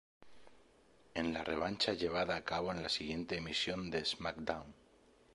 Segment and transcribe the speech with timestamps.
[1.13, 4.73] En la revancha llevada a cabo en la siguiente emisión de SmackDown!